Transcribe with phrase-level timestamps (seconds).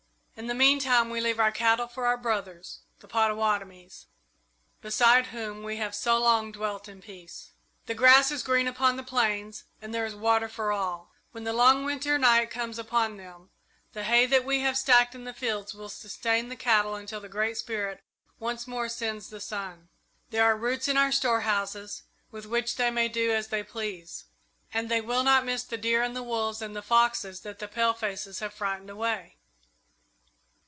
[0.37, 4.07] In the meantime, we leave our cattle for our brothers, the Pottawattomies,
[4.81, 7.51] beside whom we have so long dwelt in peace.
[7.85, 11.11] The grass is green upon the plains and there is water for all.
[11.31, 13.51] When the long Winter night comes upon them,
[13.93, 17.29] the hay that we have stacked in the fields will sustain the cattle until the
[17.29, 18.03] Great Spirit
[18.39, 19.89] once more sends the sun.
[20.31, 24.25] There are roots in our storehouses with which they may do as they please,
[24.73, 27.67] and they will not miss the deer and the wolves and the foxes that the
[27.67, 29.37] palefaces have frightened away.